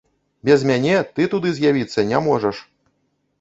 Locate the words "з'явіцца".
1.59-2.07